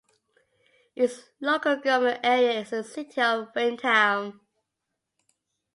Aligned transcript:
Its 0.95 1.29
local 1.39 1.75
government 1.75 2.21
area 2.23 2.61
is 2.61 2.71
the 2.71 2.83
City 2.83 3.21
of 3.21 3.49
Wyndham. 3.55 4.41